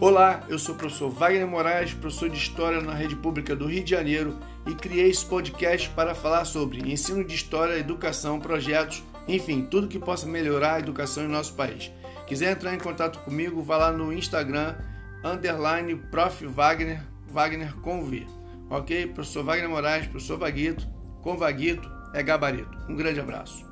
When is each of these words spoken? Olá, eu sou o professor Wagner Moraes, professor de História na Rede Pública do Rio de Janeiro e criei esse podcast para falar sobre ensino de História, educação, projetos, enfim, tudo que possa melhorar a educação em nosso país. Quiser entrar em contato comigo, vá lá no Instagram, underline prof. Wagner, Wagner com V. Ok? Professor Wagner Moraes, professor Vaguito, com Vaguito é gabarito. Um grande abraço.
Olá, 0.00 0.44
eu 0.48 0.58
sou 0.58 0.74
o 0.74 0.78
professor 0.78 1.10
Wagner 1.10 1.46
Moraes, 1.46 1.92
professor 1.92 2.30
de 2.30 2.38
História 2.38 2.80
na 2.80 2.94
Rede 2.94 3.14
Pública 3.14 3.54
do 3.54 3.66
Rio 3.66 3.84
de 3.84 3.90
Janeiro 3.90 4.38
e 4.66 4.74
criei 4.74 5.10
esse 5.10 5.26
podcast 5.26 5.90
para 5.90 6.14
falar 6.14 6.46
sobre 6.46 6.90
ensino 6.90 7.22
de 7.22 7.34
História, 7.34 7.78
educação, 7.78 8.40
projetos, 8.40 9.04
enfim, 9.28 9.60
tudo 9.70 9.88
que 9.88 9.98
possa 9.98 10.26
melhorar 10.26 10.76
a 10.76 10.78
educação 10.78 11.24
em 11.24 11.28
nosso 11.28 11.52
país. 11.52 11.92
Quiser 12.26 12.50
entrar 12.50 12.74
em 12.74 12.78
contato 12.78 13.18
comigo, 13.18 13.62
vá 13.62 13.76
lá 13.76 13.92
no 13.92 14.10
Instagram, 14.10 14.74
underline 15.22 15.94
prof. 16.10 16.46
Wagner, 16.46 17.02
Wagner 17.30 17.76
com 17.82 18.02
V. 18.02 18.26
Ok? 18.70 19.08
Professor 19.08 19.44
Wagner 19.44 19.68
Moraes, 19.68 20.06
professor 20.06 20.38
Vaguito, 20.38 20.88
com 21.20 21.36
Vaguito 21.36 21.86
é 22.14 22.22
gabarito. 22.22 22.74
Um 22.88 22.96
grande 22.96 23.20
abraço. 23.20 23.69